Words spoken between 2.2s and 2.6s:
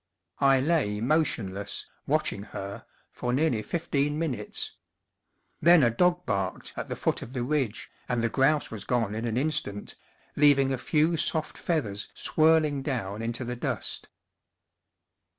ing